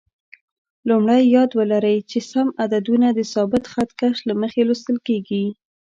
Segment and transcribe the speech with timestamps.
[0.89, 5.45] لومړی: یاد ولرئ چې سم عددونه د ثابت خط کش له مخې لوستل کېږي.